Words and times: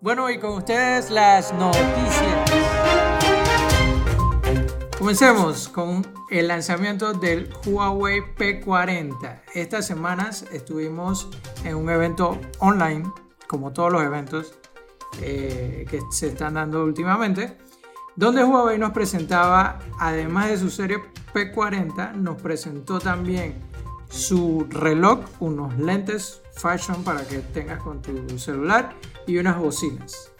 Bueno, 0.00 0.30
y 0.30 0.38
con 0.38 0.52
ustedes 0.52 1.10
las 1.10 1.52
noticias. 1.52 2.50
Comencemos 4.96 5.68
con 5.68 6.06
el 6.30 6.46
lanzamiento 6.46 7.14
del 7.14 7.52
Huawei 7.66 8.20
P40. 8.36 9.40
Estas 9.54 9.88
semanas 9.88 10.44
estuvimos 10.52 11.28
en 11.64 11.74
un 11.74 11.90
evento 11.90 12.38
online, 12.60 13.10
como 13.48 13.72
todos 13.72 13.90
los 13.92 14.04
eventos 14.04 14.54
eh, 15.20 15.84
que 15.90 16.00
se 16.12 16.28
están 16.28 16.54
dando 16.54 16.84
últimamente, 16.84 17.58
donde 18.14 18.44
Huawei 18.44 18.78
nos 18.78 18.92
presentaba, 18.92 19.80
además 19.98 20.48
de 20.50 20.58
su 20.58 20.70
serie 20.70 20.98
P40, 21.34 22.14
nos 22.14 22.40
presentó 22.40 23.00
también 23.00 23.56
su 24.08 24.66
reloj, 24.70 25.20
unos 25.40 25.78
lentes 25.78 26.42
fashion 26.54 27.04
para 27.04 27.22
que 27.26 27.38
tengas 27.38 27.82
con 27.82 28.02
tu 28.02 28.38
celular 28.38 28.94
y 29.26 29.38
unas 29.38 29.58
bocinas. 29.58 30.32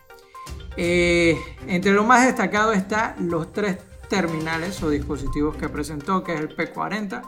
Eh, 0.77 1.37
entre 1.67 1.93
lo 1.93 2.05
más 2.05 2.25
destacado 2.25 2.73
está 2.73 3.17
los 3.19 3.53
tres 3.53 3.79
terminales 4.09 4.83
o 4.83 4.91
dispositivos 4.91 5.57
que 5.57 5.69
presentó, 5.69 6.23
que 6.23 6.35
es 6.35 6.41
el 6.41 6.57
P40, 6.57 7.23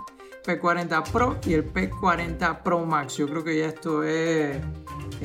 P40 0.45 1.11
Pro 1.11 1.37
y 1.45 1.55
el 1.55 1.73
P40 1.73 2.63
Pro 2.63 2.85
Max. 2.87 3.17
Yo 3.17 3.29
creo 3.29 3.45
que 3.45 3.59
ya 3.59 3.67
esto 3.67 4.03
es, 4.03 4.57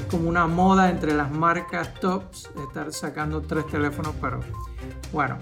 como 0.09 0.29
una 0.29 0.47
moda 0.47 0.89
entre 0.89 1.13
las 1.13 1.31
marcas 1.31 1.93
tops, 1.99 2.49
estar 2.67 2.91
sacando 2.91 3.41
tres 3.41 3.67
teléfonos, 3.67 4.13
pero 4.19 4.39
bueno. 5.11 5.37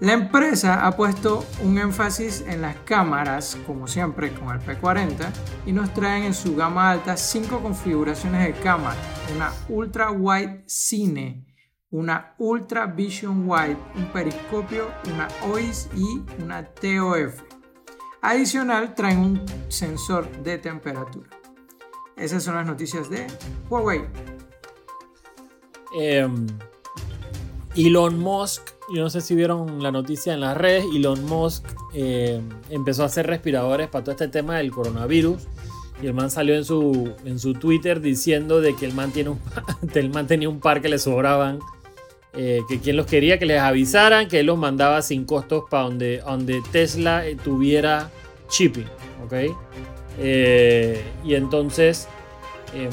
La 0.00 0.14
empresa 0.14 0.86
ha 0.86 0.96
puesto 0.96 1.44
un 1.62 1.76
énfasis 1.76 2.42
en 2.46 2.62
las 2.62 2.74
cámaras, 2.76 3.58
como 3.66 3.86
siempre 3.86 4.32
con 4.32 4.48
el 4.48 4.60
P40, 4.60 5.30
y 5.66 5.72
nos 5.72 5.92
traen 5.92 6.24
en 6.24 6.32
su 6.32 6.56
gama 6.56 6.90
alta 6.90 7.18
cinco 7.18 7.60
configuraciones 7.60 8.46
de 8.46 8.58
cámara, 8.62 8.96
una 9.34 9.52
ultra 9.68 10.10
wide 10.10 10.64
cine, 10.66 11.46
una 11.90 12.34
Ultra 12.38 12.86
Vision 12.86 13.48
Wide, 13.48 13.76
un 13.96 14.06
periscopio, 14.12 14.90
una 15.12 15.28
OIS 15.50 15.88
y 15.94 16.22
una 16.42 16.64
TOF. 16.64 17.42
Adicional, 18.22 18.94
traen 18.94 19.18
un 19.18 19.44
sensor 19.68 20.30
de 20.42 20.58
temperatura. 20.58 21.28
Esas 22.16 22.44
son 22.44 22.54
las 22.54 22.66
noticias 22.66 23.10
de 23.10 23.26
Huawei. 23.68 24.02
Em, 25.98 26.46
Elon 27.74 28.18
Musk, 28.18 28.70
yo 28.94 29.02
no 29.02 29.10
sé 29.10 29.20
si 29.20 29.34
vieron 29.34 29.82
la 29.82 29.92
noticia 29.92 30.34
en 30.34 30.40
las 30.40 30.56
redes, 30.56 30.84
Elon 30.94 31.24
Musk 31.24 31.64
em, 31.94 32.48
empezó 32.70 33.02
a 33.02 33.06
hacer 33.06 33.26
respiradores 33.26 33.88
para 33.88 34.04
todo 34.04 34.12
este 34.12 34.28
tema 34.28 34.58
del 34.58 34.70
coronavirus. 34.70 35.42
Y 36.02 36.06
el 36.06 36.14
man 36.14 36.30
salió 36.30 36.54
en 36.54 36.64
su, 36.64 37.12
en 37.24 37.38
su 37.38 37.52
Twitter 37.52 38.00
diciendo 38.00 38.60
de 38.60 38.74
que 38.74 38.86
el 38.86 38.94
man, 38.94 39.12
tiene 39.12 39.30
un, 39.30 39.40
el 39.94 40.10
man 40.10 40.26
tenía 40.26 40.48
un 40.48 40.60
par 40.60 40.80
que 40.80 40.88
le 40.88 40.98
sobraban 40.98 41.58
eh, 42.32 42.60
que 42.68 42.78
quien 42.78 42.96
los 42.96 43.06
quería 43.06 43.38
que 43.40 43.46
les 43.46 43.60
avisaran, 43.60 44.28
que 44.28 44.40
él 44.40 44.46
los 44.46 44.56
mandaba 44.56 45.02
sin 45.02 45.24
costos 45.24 45.64
para 45.68 45.84
donde, 45.84 46.18
donde 46.18 46.62
Tesla 46.70 47.26
eh, 47.26 47.36
tuviera 47.36 48.08
shipping, 48.48 48.86
¿ok? 49.24 49.32
Eh, 50.18 51.02
y 51.24 51.34
entonces, 51.34 52.06
em, 52.72 52.90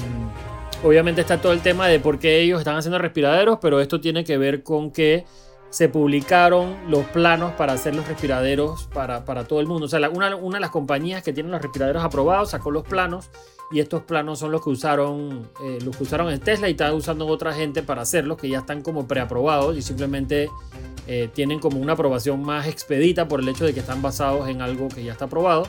obviamente 0.84 1.22
está 1.22 1.40
todo 1.40 1.54
el 1.54 1.62
tema 1.62 1.88
de 1.88 2.00
por 2.00 2.18
qué 2.18 2.40
ellos 2.40 2.60
están 2.60 2.78
haciendo 2.78 2.98
respiraderos, 2.98 3.60
pero 3.62 3.80
esto 3.80 4.02
tiene 4.02 4.24
que 4.24 4.40
ver 4.40 4.64
con 4.64 4.90
que 4.90 5.26
se 5.70 5.90
publicaron 5.90 6.76
los 6.90 7.06
planos 7.08 7.54
para 7.54 7.74
hacer 7.74 7.96
los 7.96 8.08
respiraderos 8.08 8.88
para, 8.94 9.26
para 9.26 9.46
todo 9.46 9.60
el 9.60 9.68
mundo. 9.68 9.86
O 9.86 9.90
sea, 9.90 10.10
una, 10.10 10.36
una 10.36 10.58
de 10.58 10.62
las 10.62 10.72
compañías 10.72 11.24
que 11.24 11.34
tienen 11.34 11.52
los 11.52 11.62
respiraderos 11.62 12.04
aprobados 12.04 12.52
sacó 12.52 12.72
los 12.72 12.84
planos 12.84 13.30
y 13.72 13.80
estos 13.80 14.04
planos 14.04 14.40
son 14.40 14.52
los 14.52 14.64
que 14.64 14.70
usaron 14.70 15.50
eh, 15.62 15.80
los 15.84 15.98
que 15.98 16.04
usaron 16.04 16.32
en 16.32 16.40
Tesla 16.40 16.70
y 16.70 16.72
están 16.72 16.94
usando 16.94 17.28
otra 17.28 17.54
gente 17.54 17.84
para 17.84 18.02
hacerlos 18.02 18.38
que 18.38 18.48
ya 18.50 18.60
están 18.60 18.82
como 18.82 19.08
preaprobados 19.08 19.78
y 19.78 19.82
simplemente 19.82 20.50
eh, 21.06 21.30
tienen 21.34 21.60
como 21.60 21.80
una 21.80 21.94
aprobación 21.94 22.44
más 22.44 22.68
expedita 22.68 23.28
por 23.28 23.42
el 23.42 23.50
hecho 23.50 23.66
de 23.66 23.74
que 23.74 23.82
están 23.82 24.02
basados 24.02 24.48
en 24.48 24.62
algo 24.62 24.88
que 24.88 25.04
ya 25.04 25.12
está 25.12 25.26
aprobado 25.26 25.68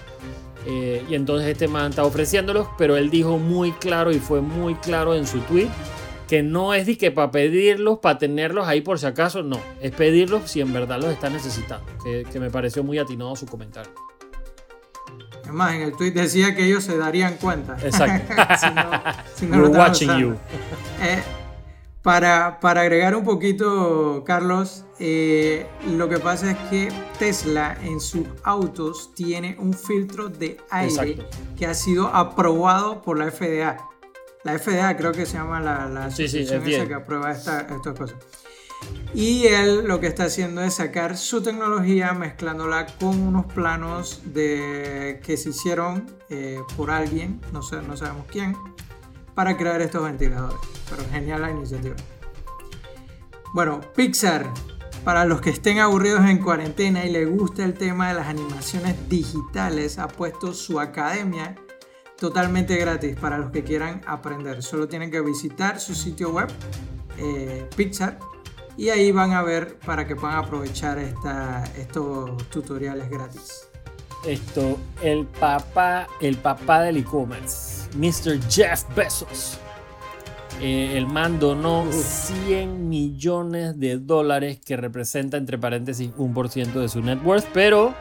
eh, 0.66 1.04
y 1.08 1.14
entonces 1.14 1.48
este 1.48 1.66
man 1.66 1.90
está 1.90 2.04
ofreciéndolos 2.04 2.68
pero 2.78 2.96
él 2.96 3.10
dijo 3.10 3.38
muy 3.38 3.72
claro 3.72 4.12
y 4.12 4.20
fue 4.20 4.40
muy 4.40 4.76
claro 4.76 5.14
en 5.14 5.26
su 5.26 5.40
tweet 5.40 5.68
que 6.28 6.42
no 6.42 6.74
es 6.74 6.86
de 6.86 6.98
que 6.98 7.10
para 7.10 7.30
pedirlos, 7.30 7.98
para 7.98 8.18
tenerlos 8.18 8.68
ahí 8.68 8.82
por 8.82 8.98
si 8.98 9.06
acaso, 9.06 9.42
no, 9.42 9.58
es 9.80 9.92
pedirlos 9.92 10.50
si 10.50 10.60
en 10.60 10.72
verdad 10.72 11.00
los 11.00 11.10
está 11.10 11.30
necesitando, 11.30 11.86
que, 12.04 12.24
que 12.30 12.38
me 12.38 12.50
pareció 12.50 12.84
muy 12.84 12.98
atinado 12.98 13.34
su 13.34 13.46
comentario. 13.46 13.92
Además, 15.48 15.74
en 15.76 15.80
el 15.80 15.96
tweet 15.96 16.10
decía 16.10 16.54
que 16.54 16.66
ellos 16.66 16.84
se 16.84 16.98
darían 16.98 17.36
cuenta. 17.38 17.78
Exacto. 17.82 18.34
si 19.34 19.46
no, 19.46 19.56
We're 19.56 19.68
watching 19.68 20.18
you. 20.18 20.34
Eh, 21.00 21.22
para, 22.02 22.60
para, 22.60 22.82
agregar 22.82 23.16
un 23.16 23.24
poquito, 23.24 24.24
Carlos, 24.26 24.84
eh, 24.98 25.66
lo 25.86 26.06
que 26.10 26.18
pasa 26.18 26.50
es 26.50 26.58
que 26.68 26.88
Tesla 27.18 27.78
en 27.82 27.98
sus 27.98 28.26
autos 28.44 29.14
tiene 29.14 29.56
un 29.58 29.72
filtro 29.72 30.28
de 30.28 30.58
aire 30.70 31.26
que 31.56 31.66
ha 31.66 31.72
sido 31.72 32.08
aprobado 32.08 33.00
por 33.00 33.18
la 33.18 33.30
FDA. 33.30 33.78
La 34.44 34.58
FDA 34.58 34.96
creo 34.96 35.12
que 35.12 35.26
se 35.26 35.34
llama 35.34 35.60
la, 35.60 35.88
la 35.88 36.06
asociación 36.06 36.62
que 36.64 36.94
aprueba 36.94 37.32
estas 37.32 37.64
cosas. 37.64 38.16
Y 39.14 39.46
él 39.46 39.86
lo 39.86 40.00
que 40.00 40.06
está 40.06 40.24
haciendo 40.24 40.62
es 40.62 40.74
sacar 40.74 41.16
su 41.16 41.42
tecnología 41.42 42.12
mezclándola 42.12 42.86
con 43.00 43.20
unos 43.20 43.46
planos 43.46 44.20
de, 44.24 45.20
que 45.24 45.36
se 45.36 45.50
hicieron 45.50 46.06
eh, 46.28 46.60
por 46.76 46.90
alguien, 46.90 47.40
no, 47.52 47.62
sé, 47.62 47.80
no 47.82 47.96
sabemos 47.96 48.26
quién, 48.30 48.54
para 49.34 49.56
crear 49.56 49.80
estos 49.80 50.04
ventiladores. 50.04 50.58
Pero 50.88 51.02
genial 51.10 51.42
la 51.42 51.50
iniciativa. 51.50 51.96
Bueno, 53.54 53.80
Pixar, 53.96 54.46
para 55.04 55.24
los 55.24 55.40
que 55.40 55.50
estén 55.50 55.78
aburridos 55.78 56.24
en 56.26 56.38
cuarentena 56.38 57.04
y 57.06 57.10
les 57.10 57.28
gusta 57.28 57.64
el 57.64 57.74
tema 57.74 58.08
de 58.08 58.14
las 58.14 58.28
animaciones 58.28 59.08
digitales, 59.08 59.98
ha 59.98 60.06
puesto 60.06 60.52
su 60.52 60.78
academia 60.78 61.56
totalmente 62.18 62.76
gratis 62.76 63.16
para 63.16 63.38
los 63.38 63.50
que 63.50 63.64
quieran 63.64 64.02
aprender. 64.06 64.62
Solo 64.62 64.88
tienen 64.88 65.10
que 65.10 65.20
visitar 65.20 65.80
su 65.80 65.94
sitio 65.94 66.30
web, 66.30 66.48
eh, 67.18 67.68
Pixar 67.76 68.18
y 68.76 68.90
ahí 68.90 69.10
van 69.10 69.32
a 69.32 69.42
ver 69.42 69.78
para 69.84 70.06
que 70.06 70.14
puedan 70.14 70.36
aprovechar 70.36 70.98
esta, 70.98 71.64
estos 71.76 72.48
tutoriales 72.48 73.10
gratis. 73.10 73.68
Esto, 74.26 74.78
el 75.02 75.26
papá, 75.26 76.08
el 76.20 76.36
papá 76.36 76.82
del 76.82 76.98
e-commerce, 76.98 77.88
Mr. 77.96 78.40
Jeff 78.48 78.84
Bezos. 78.94 79.58
Eh, 80.60 80.98
el 80.98 81.06
man 81.06 81.38
donó 81.38 81.86
100 81.92 82.88
millones 82.88 83.78
de 83.78 83.98
dólares, 83.98 84.58
que 84.64 84.76
representa 84.76 85.36
entre 85.36 85.56
paréntesis 85.56 86.10
un 86.16 86.34
por 86.34 86.48
ciento 86.48 86.80
de 86.80 86.88
su 86.88 87.00
net 87.00 87.20
worth, 87.24 87.46
pero 87.52 87.94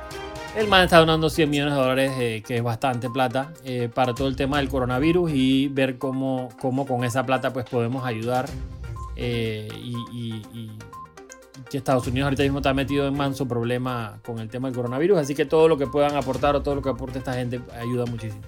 el 0.56 0.68
man 0.68 0.84
está 0.84 1.00
donando 1.00 1.30
100 1.30 1.50
millones 1.50 1.74
de 1.74 1.80
dólares, 1.80 2.12
eh, 2.18 2.44
que 2.46 2.58
es 2.58 2.64
bastante 2.64 3.10
plata, 3.10 3.54
eh, 3.64 3.90
para 3.94 4.14
todo 4.14 4.28
el 4.28 4.36
tema 4.36 4.58
del 4.58 4.70
coronavirus 4.70 5.32
y 5.34 5.68
ver 5.68 5.98
cómo, 5.98 6.50
cómo 6.60 6.86
con 6.86 7.04
esa 7.04 7.26
plata 7.26 7.54
pues 7.54 7.66
podemos 7.70 8.06
ayudar 8.06 8.50
eh, 9.16 9.68
y, 9.76 10.72
que 11.70 11.78
Estados 11.78 12.08
Unidos 12.08 12.28
ahorita 12.28 12.44
mismo 12.44 12.60
está 12.60 12.74
metido 12.74 13.08
en 13.08 13.18
manso 13.18 13.46
problema 13.46 14.20
con 14.26 14.40
el 14.40 14.48
tema 14.48 14.70
del 14.70 14.76
coronavirus, 14.76 15.18
así 15.18 15.36
que 15.36 15.46
todo 15.46 15.68
lo 15.68 15.78
que 15.78 15.88
puedan 15.88 16.16
aportar 16.16 16.56
o 16.56 16.62
todo 16.62 16.76
lo 16.76 16.82
que 16.82 16.90
aporte 16.90 17.18
esta 17.18 17.34
gente 17.34 17.60
ayuda 17.74 18.06
muchísimo. 18.06 18.42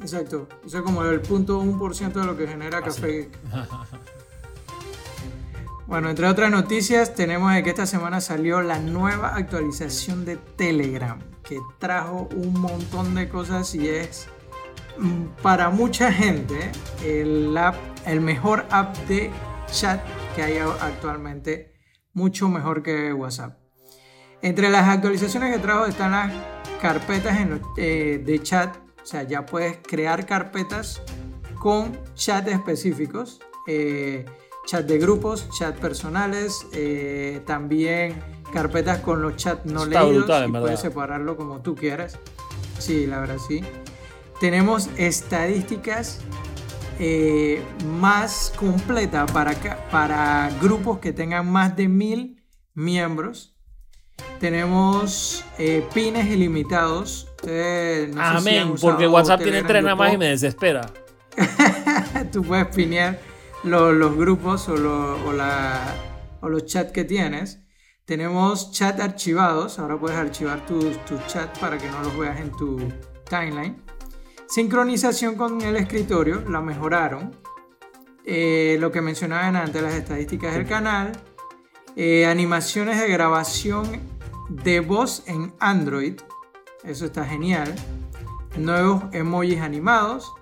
Exacto, 0.00 0.48
eso 0.64 0.78
es 0.78 0.82
como 0.82 1.04
el 1.04 1.20
punto 1.20 1.60
1% 1.60 2.12
de 2.12 2.24
lo 2.24 2.36
que 2.36 2.46
genera 2.46 2.80
Café 2.80 3.28
Bueno, 5.86 6.08
entre 6.08 6.26
otras 6.26 6.50
noticias, 6.50 7.14
tenemos 7.14 7.52
que 7.62 7.68
esta 7.68 7.84
semana 7.84 8.22
salió 8.22 8.62
la 8.62 8.78
nueva 8.78 9.36
actualización 9.36 10.24
de 10.24 10.36
Telegram, 10.36 11.18
que 11.42 11.58
trajo 11.78 12.26
un 12.34 12.58
montón 12.58 13.14
de 13.14 13.28
cosas 13.28 13.74
y 13.74 13.86
es 13.88 14.28
mm, 14.98 15.42
para 15.42 15.68
mucha 15.68 16.10
gente 16.10 16.72
el, 17.04 17.54
app, 17.58 17.76
el 18.06 18.22
mejor 18.22 18.64
app 18.70 18.96
de 19.08 19.30
chat 19.70 20.00
que 20.34 20.42
hay 20.42 20.56
actualmente, 20.56 21.74
mucho 22.14 22.48
mejor 22.48 22.82
que 22.82 23.12
WhatsApp. 23.12 23.58
Entre 24.40 24.70
las 24.70 24.88
actualizaciones 24.88 25.54
que 25.54 25.60
trajo 25.60 25.84
están 25.84 26.12
las 26.12 26.32
carpetas 26.80 27.36
eh, 27.76 28.22
de 28.24 28.42
chat, 28.42 28.74
o 29.02 29.06
sea, 29.06 29.24
ya 29.24 29.44
puedes 29.44 29.78
crear 29.82 30.24
carpetas 30.24 31.02
con 31.58 31.98
chat 32.14 32.48
específicos, 32.48 33.40
eh, 33.66 34.24
chat 34.64 34.86
de 34.86 34.98
grupos, 34.98 35.48
chat 35.50 35.76
personales, 35.76 36.66
eh, 36.72 37.42
también 37.46 38.22
carpetas 38.52 39.00
con 39.00 39.20
los 39.20 39.36
chats 39.36 39.66
no 39.66 39.84
leídos, 39.84 40.30
y 40.48 40.52
puedes 40.52 40.80
separarlo 40.80 41.36
como 41.36 41.60
tú 41.60 41.74
quieras. 41.74 42.18
Sí, 42.78 43.06
la 43.06 43.20
verdad 43.20 43.38
sí. 43.46 43.62
Tenemos 44.40 44.88
estadísticas 44.96 46.20
eh, 46.98 47.62
más 47.98 48.52
completa 48.56 49.26
para, 49.26 49.54
para 49.90 50.50
grupos 50.60 50.98
que 50.98 51.12
tengan 51.12 51.50
más 51.50 51.76
de 51.76 51.88
mil 51.88 52.42
miembros. 52.74 53.54
Tenemos 54.38 55.44
eh, 55.58 55.86
pines 55.92 56.26
ilimitados. 56.26 57.28
Amén, 58.16 58.74
porque 58.80 59.06
WhatsApp 59.06 59.42
tiene 59.42 59.62
tres 59.62 59.82
nada 59.82 59.96
más 59.96 60.12
y 60.12 60.18
me 60.18 60.28
desespera. 60.28 60.88
Tú 62.32 62.42
puedes 62.42 62.68
pinear 62.68 63.18
los, 63.64 64.16
grupos 64.16 64.68
o, 64.68 64.76
la, 65.32 65.80
o, 66.40 66.48
los 66.48 66.66
chats 66.66 66.92
que 66.92 67.04
tienes. 67.04 67.60
Tenemos 68.04 68.72
chat 68.72 69.00
archivados, 69.00 69.78
ahora 69.78 69.98
puedes 69.98 70.18
archivar 70.18 70.66
tus 70.66 71.02
tu 71.06 71.16
chats 71.26 71.58
para 71.58 71.78
que 71.78 71.88
no 71.88 72.02
los 72.02 72.18
veas 72.18 72.38
en 72.38 72.50
tu 72.52 72.78
timeline. 73.28 73.82
Sincronización 74.46 75.36
con 75.36 75.62
el 75.62 75.76
escritorio, 75.76 76.42
la 76.48 76.60
mejoraron. 76.60 77.34
Eh, 78.26 78.76
lo 78.78 78.92
que 78.92 79.00
mencionaban 79.00 79.56
antes, 79.56 79.82
las 79.82 79.94
estadísticas 79.94 80.54
del 80.54 80.66
canal. 80.66 81.12
Eh, 81.96 82.26
animaciones 82.26 83.00
de 83.00 83.08
grabación 83.08 84.00
de 84.50 84.80
voz 84.80 85.22
en 85.26 85.54
Android. 85.58 86.20
Eso 86.82 87.06
está 87.06 87.24
genial. 87.24 87.74
Nuevos 88.58 89.04
emojis 89.12 89.60
animados. 89.60 90.32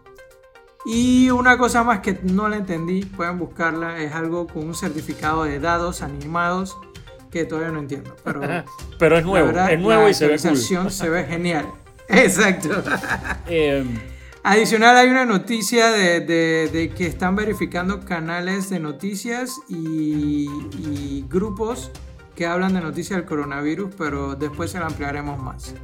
Y 0.84 1.30
una 1.30 1.58
cosa 1.58 1.84
más 1.84 2.00
que 2.00 2.18
no 2.22 2.48
la 2.48 2.56
entendí, 2.56 3.04
pueden 3.04 3.38
buscarla, 3.38 3.98
es 3.98 4.12
algo 4.12 4.46
con 4.46 4.66
un 4.66 4.74
certificado 4.74 5.44
de 5.44 5.60
dados 5.60 6.02
animados 6.02 6.76
que 7.30 7.44
todavía 7.44 7.70
no 7.70 7.78
entiendo. 7.80 8.16
Pero, 8.24 8.40
pero 8.98 9.18
es 9.18 9.24
nuevo, 9.24 9.50
es 9.50 9.80
nuevo 9.80 10.08
y 10.08 10.14
se 10.14 10.26
ve 10.26 10.38
cool. 10.38 10.90
se 10.90 11.08
ve 11.08 11.24
genial. 11.24 11.66
Exacto. 12.08 12.82
Em, 13.46 13.98
Adicional 14.44 14.96
hay 14.96 15.08
una 15.08 15.24
noticia 15.24 15.92
de, 15.92 16.92
que 16.96 17.06
están 17.06 17.36
verificando 17.36 18.00
canales 18.00 18.70
de 18.70 18.80
noticias 18.80 19.60
y, 19.68 20.48
y, 20.78 21.24
grupos 21.28 21.92
que 22.34 22.44
hablan 22.44 22.74
de 22.74 22.80
noticias 22.80 23.18
del 23.20 23.28
coronavirus, 23.28 23.94
pero 23.96 24.34
después 24.34 24.72
se 24.72 24.80
la 24.80 24.86
ampliaremos 24.86 25.40
más. 25.40 25.74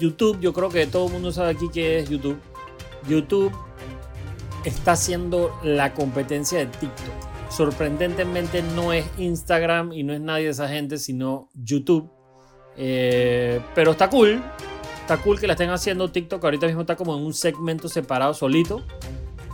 YouTube, 0.00 0.40
yo 0.40 0.52
creo 0.52 0.68
que 0.68 0.88
todo 0.88 1.06
el 1.06 1.12
mundo 1.12 1.30
sabe 1.30 1.50
aquí 1.50 1.68
qué 1.72 2.00
es 2.00 2.10
YouTube. 2.10 2.38
YouTube 3.08 3.52
está 4.64 4.92
haciendo 4.92 5.58
la 5.62 5.94
competencia 5.94 6.58
de 6.58 6.66
TikTok. 6.66 7.14
Sorprendentemente 7.50 8.62
no 8.74 8.92
es 8.92 9.06
Instagram 9.18 9.92
y 9.92 10.02
no 10.02 10.12
es 10.12 10.20
nadie 10.20 10.44
de 10.44 10.50
esa 10.50 10.68
gente, 10.68 10.98
sino 10.98 11.48
YouTube. 11.54 12.10
Eh, 12.76 13.60
pero 13.74 13.92
está 13.92 14.10
cool. 14.10 14.42
Está 15.00 15.18
cool 15.18 15.38
que 15.38 15.46
la 15.46 15.52
estén 15.52 15.70
haciendo 15.70 16.10
TikTok. 16.10 16.42
Ahorita 16.42 16.66
mismo 16.66 16.82
está 16.82 16.96
como 16.96 17.16
en 17.16 17.24
un 17.24 17.32
segmento 17.32 17.88
separado 17.88 18.34
solito. 18.34 18.82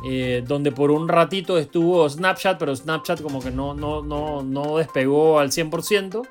Eh, 0.04 0.42
donde 0.46 0.72
por 0.72 0.90
un 0.90 1.08
ratito 1.08 1.58
estuvo 1.58 2.08
Snapchat, 2.08 2.58
pero 2.58 2.74
Snapchat 2.74 3.22
como 3.22 3.40
que 3.40 3.52
no, 3.52 3.72
no, 3.72 4.02
no, 4.02 4.42
no 4.42 4.78
despegó 4.78 5.38
al 5.38 5.50
100%. 5.50 6.22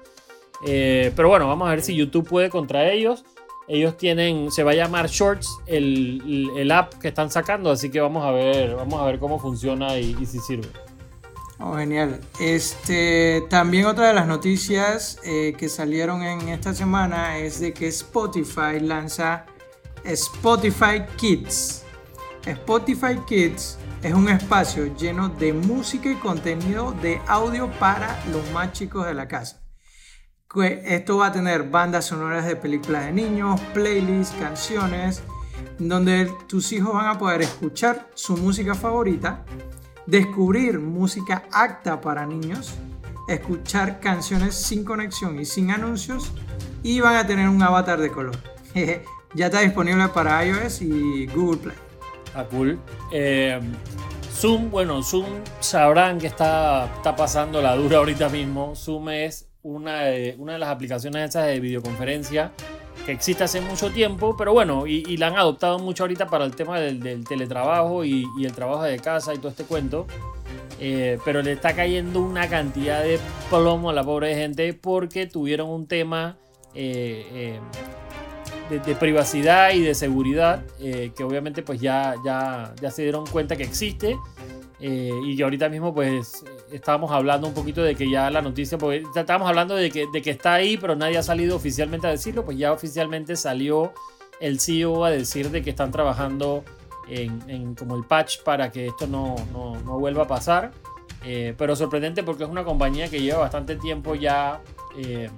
Eh, 0.65 1.13
pero 1.15 1.29
bueno, 1.29 1.47
vamos 1.47 1.67
a 1.67 1.71
ver 1.71 1.81
si 1.81 1.95
YouTube 1.95 2.27
puede 2.27 2.49
contra 2.49 2.91
ellos. 2.91 3.23
Ellos 3.71 3.95
tienen, 3.95 4.51
se 4.51 4.63
va 4.63 4.71
a 4.71 4.73
llamar 4.73 5.07
Shorts 5.07 5.47
el, 5.65 6.51
el, 6.57 6.71
app 6.71 6.95
que 6.95 7.07
están 7.07 7.31
sacando, 7.31 7.71
así 7.71 7.89
que 7.89 8.01
vamos 8.01 8.25
a 8.25 8.31
ver, 8.31 8.75
vamos 8.75 8.99
a 8.99 9.05
ver 9.05 9.17
cómo 9.17 9.39
funciona 9.39 9.97
y, 9.97 10.13
si 10.25 10.39
sirve. 10.39 10.67
Oh, 11.57 11.77
genial. 11.77 12.19
Este, 12.41 13.43
también 13.49 13.85
otra 13.85 14.09
de 14.09 14.13
las 14.13 14.27
noticias 14.27 15.19
eh, 15.23 15.53
que 15.57 15.69
salieron 15.69 16.21
en 16.21 16.49
esta 16.49 16.73
semana 16.73 17.37
es 17.37 17.61
de 17.61 17.73
que 17.73 17.87
Spotify 17.87 18.81
lanza 18.81 19.45
Spotify 20.03 21.05
Kids. 21.15 21.85
Spotify 22.45 23.19
Kids 23.25 23.77
es 24.03 24.13
un 24.13 24.27
espacio 24.27 24.93
lleno 24.97 25.29
de 25.29 25.53
música 25.53 26.11
y 26.11 26.15
contenido 26.15 26.91
de 27.01 27.21
audio 27.25 27.71
para 27.79 28.21
los 28.33 28.51
más 28.51 28.73
chicos 28.73 29.05
de 29.05 29.13
la 29.13 29.29
casa. 29.29 29.60
Esto 30.53 31.17
va 31.17 31.27
a 31.27 31.31
tener 31.31 31.63
bandas 31.63 32.05
sonoras 32.05 32.45
de 32.45 32.57
películas 32.57 33.05
de 33.05 33.13
niños, 33.13 33.59
playlists, 33.73 34.35
canciones, 34.37 35.23
donde 35.79 36.29
tus 36.47 36.73
hijos 36.73 36.93
van 36.93 37.07
a 37.07 37.17
poder 37.17 37.41
escuchar 37.43 38.09
su 38.15 38.35
música 38.35 38.75
favorita, 38.75 39.45
descubrir 40.05 40.77
música 40.79 41.43
apta 41.53 42.01
para 42.01 42.25
niños, 42.25 42.73
escuchar 43.29 44.01
canciones 44.01 44.55
sin 44.55 44.83
conexión 44.83 45.39
y 45.39 45.45
sin 45.45 45.71
anuncios 45.71 46.33
y 46.83 46.99
van 46.99 47.15
a 47.15 47.25
tener 47.25 47.47
un 47.47 47.63
avatar 47.63 48.01
de 48.01 48.11
color. 48.11 48.35
ya 49.33 49.45
está 49.45 49.61
disponible 49.61 50.09
para 50.09 50.45
iOS 50.45 50.81
y 50.81 51.27
Google 51.27 51.57
Play. 51.59 51.77
Ah, 52.35 52.45
cool. 52.51 52.77
Eh, 53.13 53.57
Zoom, 54.33 54.69
bueno, 54.69 55.01
Zoom 55.01 55.27
sabrán 55.61 56.17
que 56.17 56.27
está, 56.27 56.93
está 56.95 57.15
pasando 57.15 57.61
la 57.61 57.75
dura 57.75 57.99
ahorita 57.99 58.27
mismo. 58.27 58.75
Zoom 58.75 59.09
es 59.09 59.50
una 59.63 60.01
de, 60.03 60.35
una 60.37 60.53
de 60.53 60.59
las 60.59 60.69
aplicaciones 60.69 61.29
esas 61.29 61.47
de 61.47 61.59
videoconferencia 61.59 62.51
que 63.05 63.11
existe 63.11 63.43
hace 63.43 63.61
mucho 63.61 63.91
tiempo, 63.91 64.35
pero 64.37 64.53
bueno, 64.53 64.85
y, 64.85 65.17
la 65.17 65.27
han 65.27 65.35
adoptado 65.35 65.79
mucho 65.79 66.03
ahorita 66.03 66.27
para 66.27 66.45
el 66.45 66.55
tema 66.55 66.79
del, 66.79 67.25
teletrabajo 67.25 68.05
y, 68.05 68.25
el 68.43 68.53
trabajo 68.53 68.83
de 68.83 68.99
casa 68.99 69.33
y 69.33 69.37
todo 69.37 69.49
este 69.49 69.63
cuento. 69.63 70.05
Eh, 70.79 71.19
pero 71.23 71.41
le 71.43 71.51
está 71.51 71.73
cayendo 71.73 72.21
una 72.21 72.49
cantidad 72.49 73.03
de 73.03 73.19
plomo 73.49 73.91
a 73.91 73.93
la 73.93 74.03
pobre 74.03 74.35
gente 74.35 74.73
porque 74.73 75.27
tuvieron 75.27 75.69
un 75.69 75.85
tema 75.85 76.37
eh, 76.73 77.59
eh, 78.71 78.79
de, 78.83 78.95
privacidad 78.95 79.73
y 79.73 79.81
de 79.81 79.93
seguridad 79.93 80.63
que 80.79 81.23
obviamente 81.23 81.61
pues 81.61 81.79
ya, 81.79 82.15
ya, 82.25 82.73
ya 82.81 82.89
se 82.89 83.03
dieron 83.03 83.27
cuenta 83.27 83.55
que 83.55 83.63
existe 83.63 84.17
eh, 84.81 85.11
y 85.23 85.37
que 85.37 85.43
ahorita 85.43 85.69
mismo 85.69 85.93
pues 85.93 86.43
estábamos 86.71 87.11
hablando 87.11 87.47
un 87.47 87.53
poquito 87.53 87.83
de 87.83 87.95
que 87.95 88.09
ya 88.09 88.31
la 88.31 88.41
noticia, 88.41 88.77
porque 88.77 89.03
estábamos 89.15 89.47
hablando 89.47 89.75
de 89.75 89.91
que, 89.91 90.07
de 90.11 90.21
que 90.21 90.31
está 90.31 90.55
ahí, 90.55 90.75
pero 90.77 90.95
nadie 90.95 91.17
ha 91.19 91.23
salido 91.23 91.55
oficialmente 91.55 92.07
a 92.07 92.09
decirlo, 92.09 92.43
pues 92.43 92.57
ya 92.57 92.73
oficialmente 92.73 93.35
salió 93.35 93.93
el 94.39 94.59
CEO 94.59 95.05
a 95.05 95.11
decir 95.11 95.51
de 95.51 95.61
que 95.61 95.69
están 95.69 95.91
trabajando 95.91 96.63
en, 97.07 97.75
como 97.75 97.95
el 97.95 98.03
patch 98.05 98.41
para 98.43 98.71
que 98.71 98.87
esto 98.87 99.05
no, 99.05 99.35
no, 99.53 99.79
no 99.81 99.99
vuelva 99.99 100.23
a 100.23 100.27
pasar. 100.27 100.71
Eh, 101.23 101.53
pero 101.55 101.75
sorprendente 101.75 102.23
porque 102.23 102.43
es 102.43 102.49
una 102.49 102.63
compañía 102.63 103.07
que 103.07 103.21
lleva 103.21 103.39
bastante 103.39 103.75
tiempo 103.75 104.15
ya. 104.15 104.61
Eh, 104.97 105.29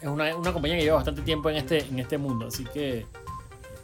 es 0.00 0.08
una, 0.08 0.36
una, 0.36 0.52
compañía 0.52 0.78
que 0.78 0.84
lleva 0.84 0.96
bastante 0.96 1.22
tiempo 1.22 1.50
en 1.50 1.56
este, 1.56 1.80
en 1.80 1.98
este 1.98 2.18
mundo. 2.18 2.46
Así 2.46 2.64
que 2.64 3.06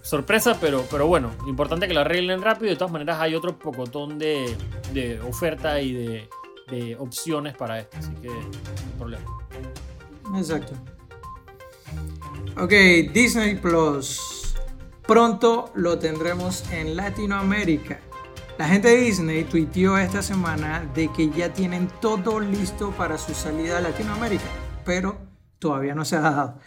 sorpresa, 0.04 0.58
pero, 0.60 0.84
pero 0.90 1.06
bueno, 1.06 1.30
importante 1.46 1.88
que 1.88 1.94
lo 1.94 2.00
arreglen 2.00 2.42
rápido. 2.42 2.70
De 2.70 2.76
todas 2.76 2.92
maneras, 2.92 3.18
hay 3.20 3.34
otro 3.34 3.58
pocotón 3.58 4.18
de, 4.18 4.54
de 4.92 5.18
oferta 5.20 5.80
y 5.80 5.92
de, 5.92 6.28
de, 6.68 6.96
opciones 6.96 7.56
para 7.56 7.80
esto, 7.80 7.96
así 7.98 8.12
que 8.20 8.28
no 8.28 8.34
hay 8.34 8.98
problema. 8.98 9.24
Exacto. 10.36 10.74
Ok, 12.56 12.72
Disney 13.12 13.56
Plus. 13.56 14.54
Pronto 15.06 15.70
lo 15.74 15.98
tendremos 15.98 16.70
en 16.70 16.96
Latinoamérica. 16.96 17.98
La 18.56 18.68
gente 18.68 18.88
de 18.88 18.96
Disney 18.96 19.44
tuiteó 19.44 19.98
esta 19.98 20.22
semana 20.22 20.88
de 20.94 21.10
que 21.12 21.28
ya 21.30 21.52
tienen 21.52 21.88
todo 22.00 22.38
listo 22.40 22.92
para 22.92 23.18
su 23.18 23.34
salida 23.34 23.78
a 23.78 23.80
Latinoamérica, 23.80 24.44
pero 24.84 25.18
todavía 25.58 25.94
no 25.94 26.04
se 26.04 26.16
ha 26.16 26.20
dado. 26.20 26.58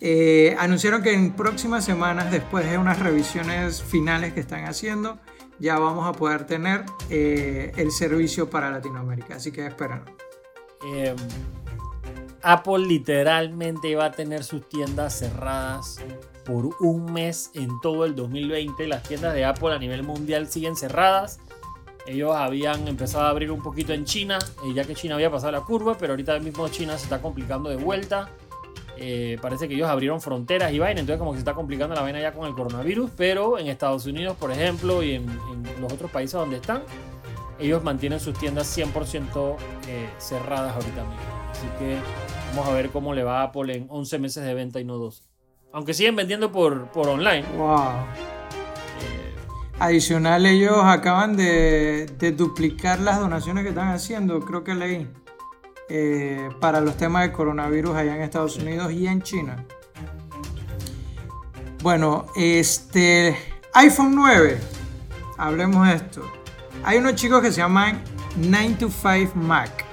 Eh, 0.00 0.56
anunciaron 0.58 1.02
que 1.02 1.12
en 1.12 1.32
próximas 1.32 1.84
semanas, 1.84 2.30
después 2.30 2.68
de 2.68 2.78
unas 2.78 2.98
revisiones 2.98 3.82
finales 3.82 4.32
que 4.32 4.40
están 4.40 4.64
haciendo, 4.64 5.18
ya 5.58 5.78
vamos 5.78 6.06
a 6.08 6.12
poder 6.12 6.44
tener 6.44 6.84
eh, 7.08 7.72
el 7.76 7.92
servicio 7.92 8.50
para 8.50 8.70
Latinoamérica. 8.70 9.36
Así 9.36 9.52
que 9.52 9.66
esperen. 9.66 10.02
Em, 10.84 11.16
Apple 12.42 12.80
literalmente 12.80 13.94
va 13.94 14.06
a 14.06 14.12
tener 14.12 14.42
sus 14.42 14.68
tiendas 14.68 15.16
cerradas 15.18 16.00
por 16.44 16.70
un 16.80 17.12
mes 17.12 17.52
en 17.54 17.68
todo 17.80 18.04
el 18.04 18.16
2020. 18.16 18.86
Las 18.88 19.04
tiendas 19.04 19.34
de 19.34 19.44
Apple 19.44 19.72
a 19.72 19.78
nivel 19.78 20.02
mundial 20.02 20.48
siguen 20.48 20.74
cerradas. 20.74 21.38
Ellos 22.06 22.34
habían 22.34 22.88
empezado 22.88 23.26
a 23.26 23.30
abrir 23.30 23.52
un 23.52 23.62
poquito 23.62 23.92
en 23.92 24.04
China, 24.04 24.38
eh, 24.64 24.74
ya 24.74 24.84
que 24.84 24.94
China 24.94 25.14
había 25.14 25.30
pasado 25.30 25.52
la 25.52 25.60
curva, 25.60 25.96
pero 25.96 26.14
ahorita 26.14 26.40
mismo 26.40 26.68
China 26.68 26.98
se 26.98 27.04
está 27.04 27.22
complicando 27.22 27.70
de 27.70 27.76
vuelta. 27.76 28.28
Eh, 28.98 29.38
parece 29.40 29.68
que 29.68 29.74
ellos 29.74 29.88
abrieron 29.88 30.20
fronteras 30.20 30.72
y 30.72 30.78
vaina, 30.78 31.00
entonces 31.00 31.18
como 31.18 31.32
que 31.32 31.38
se 31.38 31.40
está 31.40 31.54
complicando 31.54 31.94
la 31.94 32.02
vaina 32.02 32.20
ya 32.20 32.32
con 32.32 32.46
el 32.46 32.54
coronavirus, 32.54 33.10
pero 33.16 33.58
en 33.58 33.68
Estados 33.68 34.06
Unidos, 34.06 34.36
por 34.36 34.52
ejemplo, 34.52 35.02
y 35.02 35.14
en, 35.14 35.26
los 35.80 35.92
otros 35.92 36.10
países 36.10 36.34
donde 36.34 36.56
están, 36.56 36.82
ellos 37.58 37.82
mantienen 37.82 38.20
sus 38.20 38.38
tiendas 38.38 38.76
100% 38.76 39.56
eh, 39.88 40.08
cerradas 40.18 40.74
ahorita 40.74 41.04
mismo. 41.04 41.22
Así 41.50 41.66
que 41.78 41.96
vamos 42.50 42.68
a 42.68 42.74
ver 42.74 42.90
cómo 42.90 43.14
le 43.14 43.24
va 43.24 43.40
a 43.40 43.44
Apple 43.44 43.74
en 43.74 43.86
11 43.88 44.18
meses 44.18 44.44
de 44.44 44.54
venta 44.54 44.80
y 44.80 44.84
no 44.84 44.98
12. 44.98 45.22
Aunque 45.72 45.94
siguen 45.94 46.16
vendiendo 46.16 46.52
por, 46.52 46.88
por 46.88 47.08
online. 47.08 47.44
Wow. 47.56 47.78
Eh, 49.00 49.34
Adicional, 49.78 50.44
ellos 50.44 50.78
acaban 50.82 51.36
de, 51.36 52.06
de 52.18 52.32
duplicar 52.32 53.00
las 53.00 53.18
donaciones 53.18 53.62
que 53.62 53.70
están 53.70 53.88
haciendo, 53.88 54.40
creo 54.40 54.64
que 54.64 54.74
leí. 54.74 55.08
Eh, 55.94 56.48
para 56.58 56.80
los 56.80 56.96
temas 56.96 57.24
de 57.24 57.32
coronavirus 57.32 57.94
allá 57.94 58.16
en 58.16 58.22
Estados 58.22 58.56
Unidos 58.56 58.90
y 58.92 59.06
en 59.06 59.20
China. 59.20 59.62
Bueno, 61.82 62.24
este 62.34 63.36
iPhone 63.74 64.14
9, 64.14 64.58
hablemos 65.36 65.86
de 65.86 65.94
esto. 65.96 66.22
Hay 66.82 66.96
unos 66.96 67.16
chicos 67.16 67.42
que 67.42 67.52
se 67.52 67.58
llaman 67.58 68.02
9 68.36 68.76
to 68.80 68.88
5 68.88 69.32
Mac. 69.34 69.84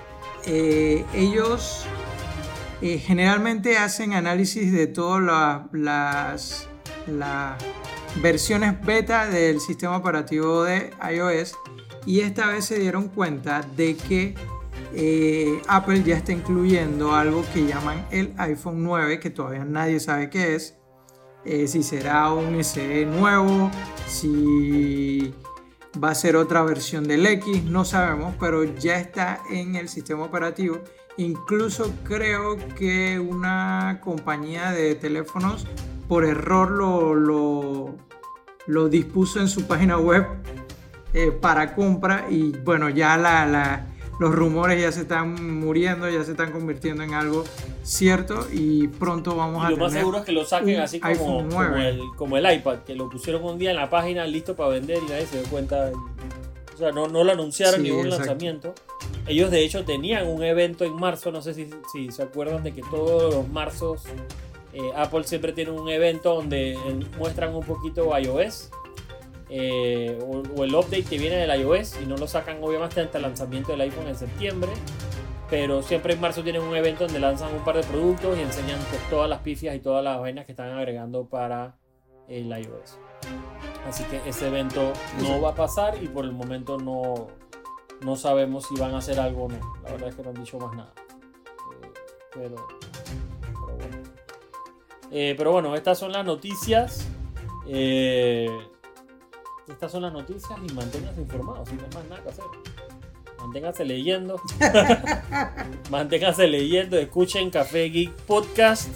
Eh, 0.46 1.04
ellos 1.14 1.86
eh, 2.82 2.98
generalmente 2.98 3.78
hacen 3.78 4.14
análisis 4.14 4.72
de 4.72 4.88
todas 4.88 5.22
las, 5.74 6.70
las 7.08 7.62
versiones 8.22 8.80
beta 8.86 9.28
del 9.28 9.60
sistema 9.60 9.98
operativo 9.98 10.64
de 10.64 10.92
iOS 11.14 11.58
Y 12.06 12.22
esta 12.22 12.48
vez 12.48 12.64
se 12.64 12.80
dieron 12.80 13.10
cuenta 13.10 13.64
de 13.76 13.98
que 13.98 14.36
eh, 14.94 15.62
Apple 15.68 16.04
ya 16.04 16.16
está 16.16 16.32
incluyendo 16.32 17.14
algo 17.14 17.44
que 17.54 17.66
llaman 17.66 18.06
el 18.12 18.34
iPhone 18.38 18.84
9, 18.84 19.20
que 19.20 19.30
todavía 19.30 19.66
nadie 19.66 20.00
sabe 20.00 20.30
qué 20.30 20.56
es. 20.56 20.76
Eh, 21.46 21.68
si 21.68 21.84
será 21.84 22.34
un 22.34 22.62
SE 22.64 23.06
nuevo, 23.06 23.72
si 24.08 25.34
va 26.02 26.12
a 26.12 26.16
ser 26.16 26.36
otra 26.36 26.64
versión 26.64 27.08
del 27.08 27.26
X, 27.26 27.64
no 27.64 27.86
sabemos, 27.86 28.36
pero 28.40 28.64
ya 28.64 29.00
está 29.00 29.42
en 29.50 29.76
el 29.76 29.90
sistema 29.90 30.24
operativo. 30.24 30.80
Incluso 31.18 31.94
creo 32.04 32.58
que 32.76 33.20
una 33.20 34.00
compañía 34.02 34.72
de 34.72 34.96
teléfonos 34.96 35.68
por 36.08 36.26
error 36.26 36.72
lo, 36.72 37.94
lo, 38.66 38.90
dispuso 38.90 39.40
en 39.40 39.48
su 39.48 39.68
página 39.68 39.98
web 39.98 40.26
eh, 41.14 41.32
para 41.32 41.76
compra 41.76 42.26
y 42.30 42.52
bueno, 42.64 42.90
ya 42.90 43.18
la, 43.18 43.46
la 43.46 43.86
los 44.20 44.36
rumores 44.36 44.82
ya 44.82 44.92
se 44.92 45.02
están 45.02 45.60
muriendo, 45.60 46.10
ya 46.10 46.24
se 46.24 46.32
están 46.32 46.52
convirtiendo 46.52 47.04
en 47.04 47.14
algo 47.14 47.46
cierto 47.84 48.48
y 48.52 48.88
pronto 48.88 49.36
vamos 49.36 49.66
a 49.66 49.72
lo 49.72 49.78
más 49.78 49.94
seguro 49.94 50.20
es 50.20 50.26
que 50.26 50.34
lo 50.34 50.46
saquen 50.46 50.82
así 50.82 51.00
como, 51.00 51.48
como, 52.18 52.38
el, 52.38 52.54
iPad, 52.54 52.80
que 52.80 52.96
lo 52.96 53.10
pusieron 53.10 53.44
un 53.44 53.58
día 53.58 53.72
en 53.72 53.78
la 53.78 53.90
página 53.90 54.28
listo 54.28 54.56
para 54.56 54.72
vender 54.72 55.00
y 55.06 55.10
nadie 55.10 55.26
se 55.26 55.40
dio 55.40 55.50
cuenta. 55.50 55.92
O 56.74 56.78
sea, 56.78 56.92
no, 56.92 57.08
no 57.08 57.24
lo 57.24 57.32
anunciaron 57.32 57.82
ni 57.84 57.92
un 57.92 58.10
lanzamiento. 58.10 58.74
Ellos 59.28 59.52
de 59.52 59.64
hecho 59.64 59.84
tenían 59.84 60.28
un 60.28 60.44
evento 60.44 60.86
en 60.86 60.96
marzo, 60.96 61.32
no 61.32 61.42
sé 61.42 61.54
si, 61.54 61.70
si 61.92 62.12
se 62.12 62.24
acuerdan 62.24 62.64
de 62.64 62.74
que 62.74 62.82
todos 62.82 63.34
los 63.34 63.48
marzos 63.50 64.04
eh, 64.74 64.92
Apple 64.96 65.24
siempre 65.24 65.52
tiene 65.52 65.72
un 65.72 65.90
evento 65.90 66.36
donde 66.36 66.78
muestran 67.18 67.56
un 67.56 67.64
poquito 67.64 68.18
iOS 68.18 68.70
eh, 69.50 70.20
o, 70.26 70.64
el 70.64 70.76
update 70.76 71.04
que 71.04 71.18
viene 71.18 71.36
del 71.36 71.62
iOS 71.62 72.02
y 72.02 72.06
no 72.06 72.18
lo 72.18 72.28
sacan 72.28 72.64
obviamente 72.64 73.02
hasta 73.02 73.18
el 73.18 73.24
lanzamiento 73.24 73.72
del 73.72 73.82
iPhone 73.82 74.08
en 74.08 74.16
septiembre. 74.16 74.72
Pero 75.50 75.82
siempre 75.82 76.14
en 76.14 76.22
marzo 76.22 76.44
tienen 76.44 76.62
un 76.62 76.76
evento 76.76 77.06
donde 77.06 77.20
lanzan 77.20 77.54
un 77.56 77.64
par 77.64 77.76
de 77.76 77.84
productos 77.84 78.38
y 78.38 78.42
enseñan 78.42 78.80
pues, 78.90 79.02
todas 79.10 79.28
las 79.28 79.40
pifias 79.40 79.76
y 79.76 79.80
todas 79.80 80.04
las 80.04 80.20
vainas 80.20 80.46
que 80.46 80.52
están 80.52 80.70
agregando 80.70 81.26
para 81.26 81.76
el 82.28 82.48
iOS. 82.48 83.00
Así 83.88 84.04
que 84.04 84.22
ese 84.30 84.48
evento 84.48 84.94
no 85.22 85.42
va 85.42 85.50
a 85.50 85.56
pasar 85.56 86.02
y 86.02 86.08
por 86.08 86.24
el 86.26 86.32
momento 86.32 86.78
no, 86.78 87.28
no 88.02 88.16
sabemos 88.16 88.68
si 88.68 88.80
van 88.80 88.94
a 88.94 89.00
hacer 89.00 89.20
algo 89.20 89.46
o 89.46 89.50
no. 89.50 89.60
La 89.84 89.92
verdad 89.92 90.10
es 90.10 90.16
que 90.16 90.24
no 90.24 90.30
han 90.30 90.36
dicho 90.36 90.60
más 90.60 90.76
nada. 90.76 90.94
Eh, 90.96 91.92
pero, 92.34 92.68
pero, 93.52 93.78
bueno. 93.78 93.98
Eh, 95.12 95.36
pero 95.36 95.52
bueno, 95.52 95.76
estas 95.76 95.98
son 95.98 96.12
las 96.12 96.26
noticias. 96.26 97.08
Eh, 97.68 98.48
estas 99.70 99.92
son 99.92 100.02
las 100.02 100.14
noticias 100.14 100.52
y 100.68 100.74
manténgase 100.74 101.22
informado, 101.22 101.66
si 101.66 101.76
no 101.76 101.84
hay 101.84 101.96
más 101.96 102.06
nada 102.10 102.24
que 102.24 102.30
hacer. 102.30 102.46
Manténgase 103.40 103.86
leyendo. 103.86 104.42
manténgase 105.90 106.48
leyendo. 106.48 106.98
Escuchen 106.98 107.50
Café 107.50 107.86
Geek 107.90 108.12
Podcast. 108.12 108.90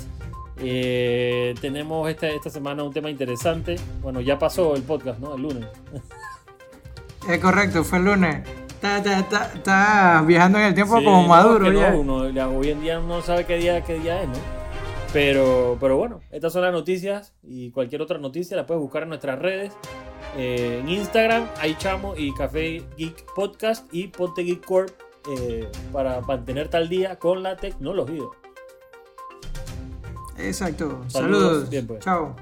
Eh, 0.57 1.55
tenemos 1.61 2.09
esta, 2.09 2.27
esta 2.27 2.49
semana 2.49 2.83
un 2.83 2.91
tema 2.91 3.09
interesante. 3.09 3.75
Bueno, 4.01 4.19
ya 4.19 4.37
pasó 4.37 4.75
el 4.75 4.83
podcast, 4.83 5.19
¿no? 5.19 5.35
El 5.35 5.43
lunes. 5.43 5.67
Es 7.29 7.39
correcto, 7.39 7.83
fue 7.83 7.99
el 7.99 8.05
lunes. 8.05 8.47
Está, 8.83 10.21
viajando 10.27 10.59
en 10.59 10.65
el 10.65 10.73
tiempo 10.73 10.95
como 10.95 11.25
maduro. 11.25 11.67
hoy 11.67 12.69
en 12.69 12.81
día 12.81 12.99
no 12.99 13.21
sabe 13.21 13.45
qué 13.45 13.55
día, 13.55 13.81
qué 13.81 13.97
día 13.97 14.23
es, 14.23 14.27
¿no? 14.27 14.35
Pero, 15.13 15.77
pero 15.79 15.95
bueno, 15.95 16.19
estas 16.31 16.51
son 16.51 16.63
las 16.63 16.73
noticias 16.73 17.33
y 17.43 17.71
cualquier 17.71 18.01
otra 18.01 18.17
noticia 18.17 18.57
la 18.57 18.65
puedes 18.65 18.81
buscar 18.81 19.03
en 19.03 19.09
nuestras 19.09 19.39
redes. 19.39 19.71
Eh, 20.35 20.79
en 20.81 20.89
Instagram, 20.89 21.47
hay 21.59 21.75
chamo 21.75 22.15
y 22.17 22.33
Café 22.33 22.83
Geek 22.97 23.25
Podcast 23.35 23.85
y 23.93 24.07
Ponte 24.07 24.43
Geek 24.43 24.65
Corp 24.65 24.89
eh, 25.29 25.69
para 25.91 26.21
mantenerte 26.21 26.77
al 26.77 26.89
día 26.89 27.17
con 27.17 27.43
la 27.43 27.55
tecnología. 27.55 28.23
Exacto. 30.37 31.01
Saludos. 31.07 31.69
Pues. 31.87 31.99
Chao. 31.99 32.35